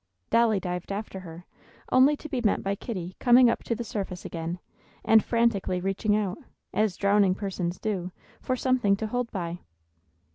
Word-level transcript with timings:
Dolly 0.31 0.59
dived 0.59 0.91
after 0.91 1.19
her, 1.19 1.45
only 1.91 2.17
to 2.17 2.27
be 2.27 2.41
met 2.41 2.63
by 2.63 2.73
Kitty 2.73 3.15
coming 3.19 3.51
up 3.51 3.61
to 3.65 3.75
the 3.75 3.83
surface 3.83 4.25
again, 4.25 4.57
and 5.05 5.23
frantically 5.23 5.79
reaching 5.79 6.15
out, 6.15 6.39
as 6.73 6.97
drowning 6.97 7.35
persons 7.35 7.77
do, 7.79 8.11
for 8.41 8.55
something 8.55 8.95
to 8.95 9.05
hold 9.05 9.31
by. 9.31 9.59